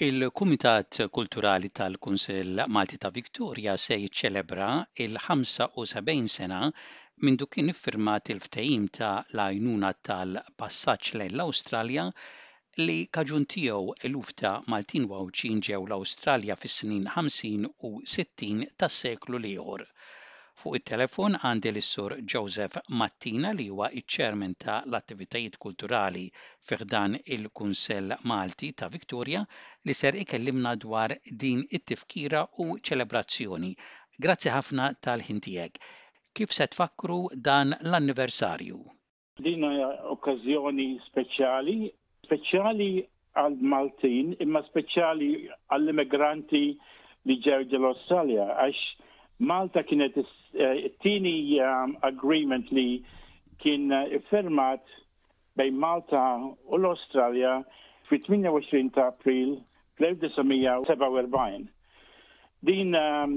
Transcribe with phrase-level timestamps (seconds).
[0.00, 4.68] Il-Kumitat Kulturali tal-Kunsill Malti ta' Viktorja se jiċċelebra
[5.06, 6.60] il-75 sena
[7.28, 9.08] mindu kien iffirmat il-ftehim ta'
[9.40, 12.04] lajnuna tal-passaġġ lejn l-Awstralja
[12.82, 19.84] li kaġun tiegħu eluf ufta Maltin Wawċin ġew l-Awstralja fis-snin 50 u 60 tas-seklu l-ieħor.
[20.58, 26.24] Fuq it-telefon għandi l-Sur Joseph Mattina li huwa iċ ċermen ta' l-attivitajiet kulturali
[26.70, 29.44] fiħdan il-Kunsell Malti ta' Viktoria
[29.86, 33.70] li ser ikellimna dwar din it-tifkira u ċelebrazzjoni.
[34.26, 35.78] Grazzi ħafna tal-ħintijek.
[36.34, 38.82] Kif se tfakru dan l-anniversarju?
[39.38, 39.62] Din
[40.16, 41.76] okkażjoni speċjali,
[42.26, 42.90] speċjali
[43.44, 45.30] għal-Maltin, imma speċjali
[45.68, 48.88] għall-immigranti li ġew l-Australja, għax
[49.38, 53.02] Malta kienet eh, t-tini um, agreement li
[53.62, 54.82] kien eh, firmat
[55.58, 56.24] bej Malta
[56.66, 57.62] u l australia
[58.08, 59.58] fi 28 ta' april
[60.00, 61.66] 1947
[62.66, 63.34] Din um,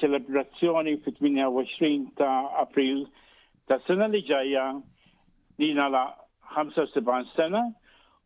[0.00, 3.06] ċelebrazzjoni fi 28 ta' april
[3.70, 4.66] ta' sena li ġajja
[5.58, 6.08] dina la'
[6.58, 7.62] 75 sena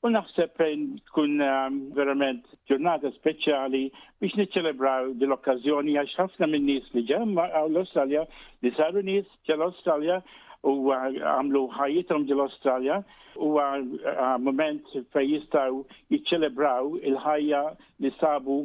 [0.00, 3.80] U naħseb tkun ehm, verament ġurnata speċjali
[4.24, 8.22] biex niċċelebraw dil okkażjoni għax ħafna minn nies li ġew l australia
[8.64, 10.16] li saru nies ġel-Awstralja
[10.64, 12.96] u eh, għamlu ħajitom ġel australia
[13.36, 15.82] u eh, eh, moment fej jistaw
[16.16, 17.62] jiċċelebraw il-ħajja
[18.06, 18.58] li sabu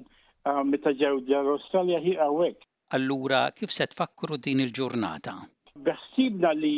[0.71, 2.63] meta ġew ġel-Awstralja hi għawek.
[2.95, 5.35] Allura kif se tfakkru din il-ġurnata?
[5.89, 6.75] Beħsibna li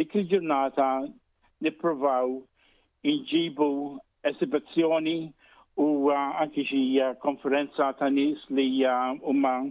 [0.00, 0.92] dik il-ġurnata
[1.66, 2.40] niprovaw
[3.06, 3.98] iġibu
[4.28, 5.30] esibizzjoni
[5.80, 8.66] u uh, anki xi uh, konferenza ta' nies li
[9.24, 9.70] huma uh,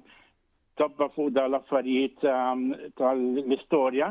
[0.80, 2.64] tobba fuq da l-affarijiet um,
[2.98, 4.08] tal-istorja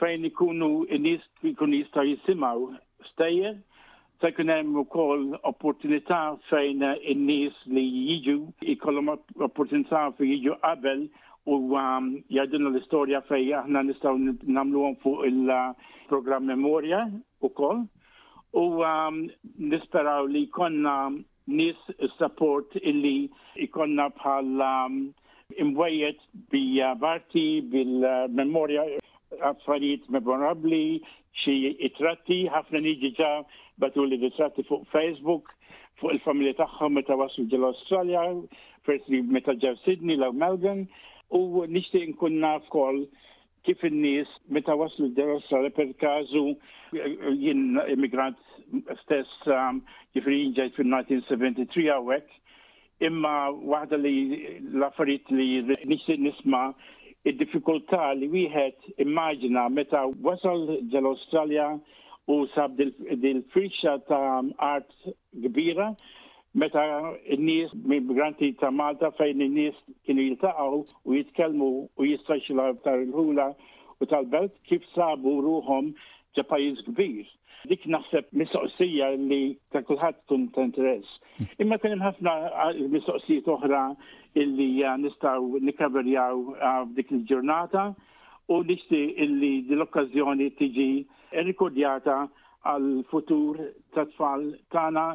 [0.00, 0.68] fejn ikunu
[1.04, 2.68] nies ikunu jistgħu jisimgħu
[3.10, 3.58] stejjer
[4.22, 8.38] se jkun hemm ukoll opportunità fejn in-nies li jiġu
[8.76, 11.04] ikollhom opportunità fejn jiġu qabel
[11.48, 17.04] u um, jgħidilna l-istorja fejn aħna nistgħu nagħmluhom fuq il-programm Memorja
[17.44, 17.84] ukoll
[18.52, 21.10] u um, nisperaw li konna
[21.46, 21.76] nis
[22.18, 23.28] support illi
[23.64, 24.96] ikonna bħal um,
[25.64, 26.20] imwejjet
[26.52, 26.62] bi
[27.00, 31.00] barti uh, bil-memoria uh, affarijiet memorabli,
[31.42, 31.54] xi
[31.88, 33.32] itratti, ħafna niġi ġa
[33.80, 35.52] batu li itratti fuq Facebook,
[36.00, 38.24] fuq il-familja tagħhom meta waslu ġel Australja,
[38.84, 40.86] first meta ġew Sydney law Melbourne,
[41.32, 43.04] u nixtieq nkun naf kol
[43.68, 46.42] kif in-nies meta waslu d per perkażu
[47.42, 48.38] jien immigrant
[49.02, 49.82] stess um,
[50.16, 52.32] ġifri ġejt fil-1973 għawek
[53.10, 53.34] imma
[53.72, 54.14] waħda li
[54.72, 55.48] l li
[55.92, 56.70] nixtieq nisma'
[57.28, 60.64] il-difikulta li wieħed immaġina meta wasal
[60.94, 61.68] ġel-Australja
[62.32, 64.94] u sab dil-firxa ta' art
[65.44, 65.92] kbira
[66.54, 69.76] meta n-nies migranti ta' Malta fejn in-nies
[70.06, 73.48] kienu jiltaqgħu u jitkelmu u jistaxxila tar il-ħula
[74.00, 75.92] u tal-belt kif sabu ruħom
[76.36, 77.26] ġa pajiz kbir.
[77.68, 79.42] Dik naħseb mistoqsija li
[79.74, 81.18] ta' kulħadd tkun ta' interess.
[81.38, 81.48] Hmm.
[81.64, 82.34] Imma kien hemm ħafna
[82.94, 83.82] mistoqsijiet oħra
[84.38, 87.90] illi nistgħu nikkaverjaw dik il-ġurnata
[88.54, 90.90] u nixti illi dil-okkażjoni tiġi
[91.44, 92.22] rikordjata
[92.70, 93.58] għal futur
[93.94, 95.08] ta' tfal tagħna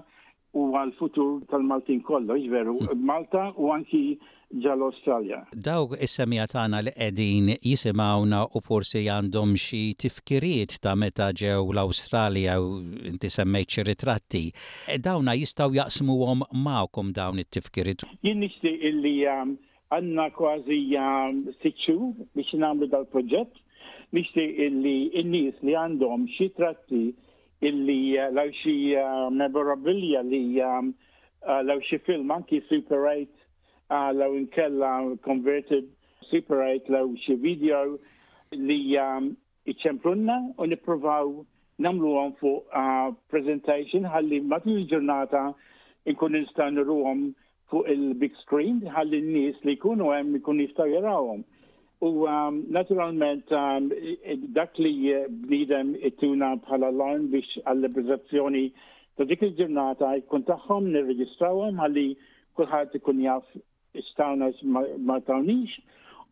[0.53, 3.01] u għal-futur tal-Maltin kollu, veru, hmm.
[3.09, 4.17] Malta u anki
[4.63, 5.39] ġal-Australja.
[5.67, 11.81] Dawg is-semija tagħna li qegħdin jisimawna u forsi għandhom xie tifkiriet ta' meta ġew l
[11.81, 12.69] australja u
[13.15, 14.43] inti semmejt xie ritratti.
[14.93, 18.05] E dawna jistaw jaqsmu għom magħkom dawn it-tifkiriet.
[18.21, 19.55] Jien nixtieq illi um,
[19.89, 23.59] għanna kważi um, siċċu biex namlu dal-proġett
[24.13, 27.07] Nixti illi n-nies li għandhom xie tratti
[27.63, 30.93] illi uh, law xie uh, memorabilia li um,
[31.47, 34.91] uh, law xie film anki Super 8 law inkella
[35.23, 35.87] converted
[36.29, 37.95] Super 8 law xie video
[38.51, 39.31] li um,
[39.71, 41.31] iċemplunna u niprovaw
[41.83, 42.51] namlu għom fu
[43.31, 45.45] presentation għalli matul il-ġurnata
[46.11, 47.23] inkun nistan ruħom
[47.71, 51.41] fu il-big screen għalli n-nis li kunu għem ikun jistaw jarawom.
[52.05, 52.27] U
[52.77, 53.47] naturalment
[54.55, 54.91] dak li
[55.43, 58.63] bnidem it-tuna bħala alarm biex għall-liberizzazzjoni
[59.17, 62.05] ta' dik il-ġurnata jkun tagħhom nirreġistrawhom għalli
[62.59, 63.47] kulħadd ikun jaf
[64.03, 64.51] istawna
[65.07, 65.77] ma tawnix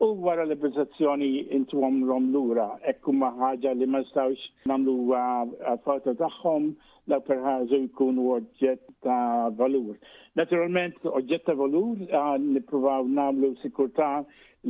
[0.01, 6.15] U wara l prezzazzjoni intu għom lura, ekku maħħaġa li ma stawx namlu uh, għal-foto
[6.17, 6.65] taħħom,
[7.13, 9.93] la perħazu jkunu oġġett ta' valur.
[10.41, 14.23] Naturalment, oġġet ta' valur uh, nipruvaw namlu sikurta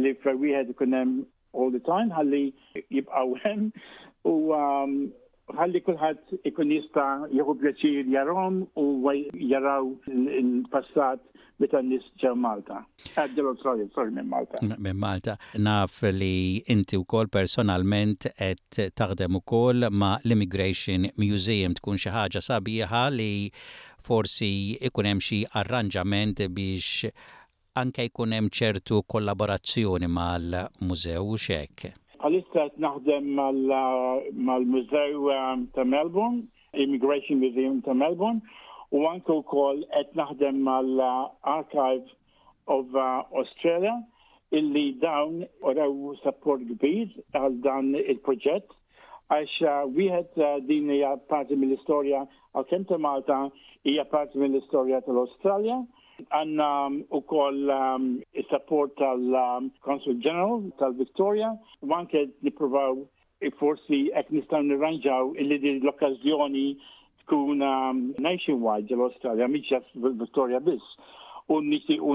[0.04, 1.22] li fra wieħed kunem
[1.56, 2.44] all the time għalli
[2.92, 3.72] jibqaw hemm
[4.28, 4.98] u um,
[5.60, 8.86] ħalli kullħat ikun jista' jieħu pjaċir jarhom u
[9.50, 11.22] jaraw il-passat
[11.62, 12.80] meta nis ġew Malta.
[13.14, 14.62] Għaddew l-Australia, sorry, minn Malta.
[14.66, 15.36] Minn Malta.
[15.62, 22.10] Naf li inti kol personalment et taħdem kol ma' l-Immigration Museum tkun xi
[22.48, 23.52] sabiħa li
[24.02, 24.52] forsi
[24.88, 27.12] ikun hemm xi arranġament biex
[27.80, 31.94] anke jkun hemm ċertu kollaborazzjoni mal-mużew xek.
[32.22, 36.44] Għalissa naħdem mal-Mużew um, ta' Melbourne,
[36.84, 38.42] Immigration Museum ta' Melbourne,
[38.94, 43.96] u anke wkoll qed naħdem mal-Archive uh, of uh, Australia
[44.52, 45.42] illi dawn
[45.72, 47.10] oraw support kbir
[47.40, 48.70] għal dan il-proġett
[49.32, 52.22] għax uh, wieħed din hija parti mill-istorja
[52.54, 53.40] għal kemm ta' Malta
[53.90, 55.82] hija parti mill-istorja tal-Australja.
[56.30, 58.08] Għanna um, u koll um,
[58.38, 63.02] il-support tal-Consul um, General tal-Victoria, u għanke niprovaw
[63.58, 66.66] forsi għek nistan nirranġaw illi di l-okkazjoni
[67.24, 67.64] tkun
[68.22, 69.80] nationwide għal australia miċa
[70.22, 70.94] Victoria biss,
[71.52, 71.58] u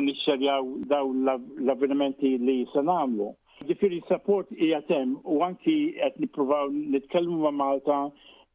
[0.07, 3.33] nixxerjaw daw l-avvenimenti li sanamlu.
[3.67, 7.99] Ġifiri support i għatem, u anki għet niprovaw nitkellmu ma' Malta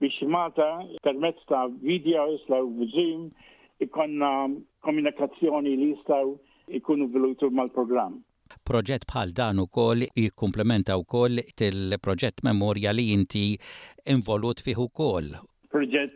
[0.02, 0.70] biex Malta
[1.04, 2.62] permetz ta' video, la'
[2.96, 3.32] Zoom,
[3.84, 4.30] ikonna
[4.86, 6.32] komunikazzjoni li jistaw
[6.80, 8.20] ikunu velutu mal-programm.
[8.68, 13.44] Proġett bħal dan u ukoll jikkumplementa wkoll til-proġett memoria li jinti
[14.14, 15.30] involut fiħu ukoll.
[15.74, 16.14] Proġett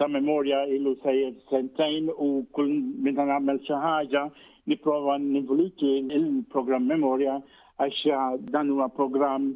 [0.00, 2.72] ta' memoria illu sejjed sentajn u kull
[3.06, 4.24] minn nagħmel xi ħaġa
[4.72, 7.36] nipprova ninvolutu il program memoria
[7.82, 9.50] għax dan huwa program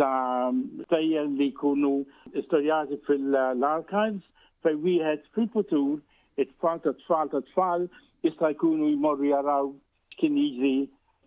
[0.00, 0.54] ta'
[0.94, 1.92] sejjed li kunu
[2.40, 4.24] istorjati fil-archives
[4.64, 5.98] fej wieħed fil-futur
[6.36, 7.88] it-tfal ta' tfal ta' tfal
[8.24, 9.72] jista' jkunu jmorru jaraw
[10.18, 10.74] kien jiġri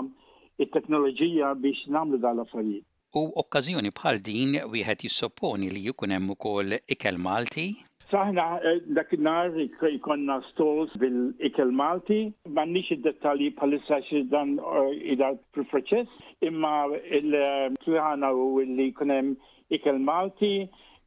[0.64, 2.84] it-teknoloġija biex nagħmlu dal-affarijiet.
[3.16, 7.70] U okkażjoni bħal din wieħed jissopponi li jkun hemm ukoll ikel Malti
[8.10, 9.52] Saħna eh, dak nar
[9.92, 12.20] ikonna stols bil-ikel Malti,
[12.56, 14.00] nix id detali palissa
[14.34, 16.20] dan eh, id-għal proċess,
[16.50, 16.72] imma
[17.20, 17.36] il
[17.84, 19.34] tuħana eh, u li kunem
[19.78, 20.54] ikel Malti,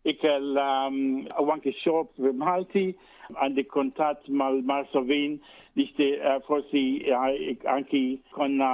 [0.09, 0.65] ikella
[1.39, 2.83] għanki um, xop b'Malti
[3.37, 5.35] għandi kontat mal-Marsovin
[5.77, 6.81] li xti uh, forsi
[7.11, 8.71] għanki uh, konna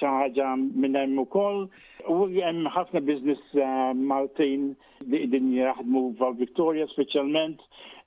[0.00, 1.68] xaħġa minnem u koll.
[2.10, 4.72] U għem ħafna biznis uh, Maltin
[5.12, 7.60] li din jaħdmu val Victoria specialment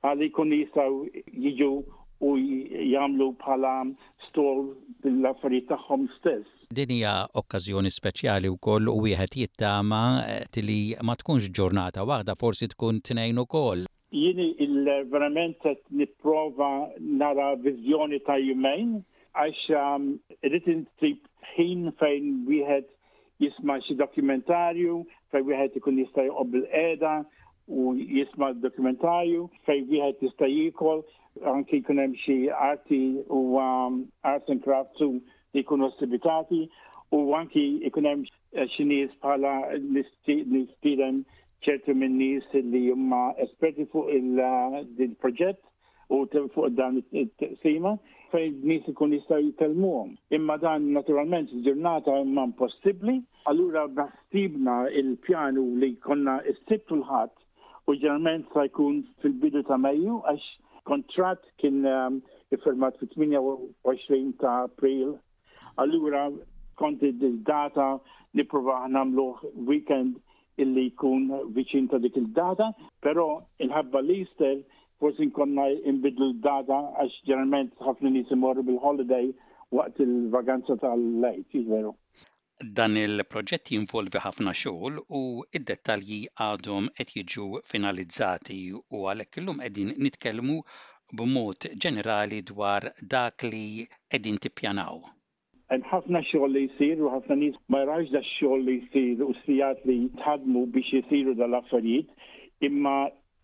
[0.10, 1.74] għalli kun jistaw jiġu
[2.19, 2.38] u
[2.86, 3.86] jamlu pala
[4.27, 4.63] stol
[5.04, 6.48] bil-affarijiet tagħhom stess.
[6.80, 10.01] Din hija okkażjoni speċjali wkoll u wieħed jittama
[10.54, 13.86] tili eh, ma tkunx ġurnata waħda forsi tkun tnejn koll.
[14.12, 18.98] Jini il-verament qed niprova nara vizjoni ta' jumejn
[19.39, 20.10] għax um,
[20.44, 21.21] irrid intrib
[21.56, 22.89] ħin fejn wieħed
[23.39, 27.13] jisma' xi dokumentarju fejn wieħed ikun jista' joqob bil-qiegħda
[27.69, 31.06] u jisma' dokumentarju fejn wieħed jista' jikol
[31.45, 35.24] anki kunem xi arti u um, arts and crafts li
[35.63, 36.69] jkunu sibitati
[37.12, 41.23] u anki kunem hemm xi nies bħala nistieden
[41.66, 45.59] ċertu minn nies li huma esperti fuq il-proġett
[46.09, 46.25] uh, u
[46.56, 47.97] fuq dan it-sima
[48.30, 50.11] fej nies ikun jistgħu jitkellmuhom.
[50.37, 53.16] Imma dan naturalment ġurnata imma impossibbli.
[53.49, 57.33] Allura bastibna il-pjanu li konna s l kulħadd
[57.90, 60.49] u ġeneralment sa jkun fil-bidu ta' Mejju għax
[60.92, 62.18] kontrat kien um,
[62.56, 65.19] iffirmat fit-28 ta' april.
[65.81, 66.24] Allura
[66.81, 67.92] konti d data
[68.34, 70.18] li prova namluħ weekend
[70.64, 72.72] illi jkun viċin ta' dik il-data,
[73.06, 73.28] pero
[73.64, 74.58] il-ħabba l-Easter
[75.00, 79.30] forsi nkonna imbidlu l-data għax ġeneralment ħafna nisimorru bil-holiday
[79.76, 81.94] waqt il-vaganza tal-lejt, veru.
[82.78, 85.19] Dan il-proġett jinvolvi ħafna xogħol u
[85.57, 88.56] id-dettalji għadhom qed jiġu finalizzati
[88.95, 90.57] u għalhekk illum qegħdin nitkellmu
[91.21, 94.99] b'mod ġenerali dwar dak li qegħdin tippjanaw.
[95.71, 99.31] Hemm ħafna xogħol li jisir u ħafna nis ma jrax da xogħol li jsir u
[99.45, 102.09] sijat li tħadmu biex jisiru dal-affarijiet,
[102.68, 102.97] imma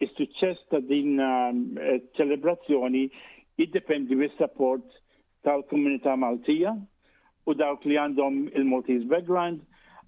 [0.08, 3.08] is-suċċess ta' din ehm, eh, ċelebrazzjoni
[3.64, 5.04] jiddependi mis-support
[5.48, 6.76] tal-komunità Maltija
[7.50, 9.62] u dawk li għandhom il-Maltese background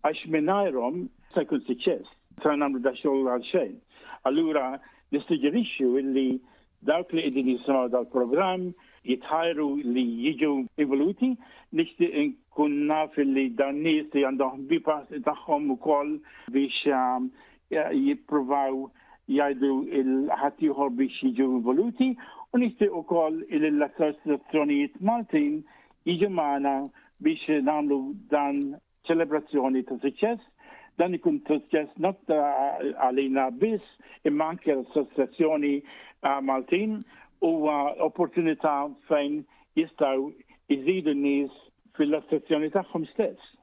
[0.08, 1.04] għax minnajrom
[1.36, 2.10] sa' kun suċċess.
[2.44, 3.76] Sa namlu da xoll għal xejn.
[4.30, 4.78] Allura
[5.14, 6.28] nistiġerixxu illi
[6.90, 8.70] dawk li qegħdin jisimgħu dal program
[9.08, 10.52] jitħajru li jiġu
[10.84, 11.32] evoluti,
[11.78, 16.18] nishti nkun naf li dan-nis li għandhom bipas bipa u ukoll
[16.52, 17.30] biex um,
[17.72, 18.88] jiprovaw
[19.28, 25.62] jajdu il ħatiħor biex jiġu evoluti u nishti nixtieq ukoll il-assoċjazzjonijiet Maltin
[26.10, 26.76] jiġu magħna
[27.24, 28.00] biex namlu
[28.34, 28.58] dan
[29.08, 30.54] ċelebrazzjoni ta' suċċess
[31.02, 33.88] dan ikun suċċess not eh, għalina bis
[34.30, 37.00] imma anke l-assoċjazzjoni eh, Maltin
[37.46, 37.52] u
[38.08, 38.76] opportunità
[39.10, 39.40] fejn
[39.80, 40.30] jistaw
[40.74, 41.60] iżidu n-nies
[41.98, 43.57] fil-assoċjazzjoni ta' stess.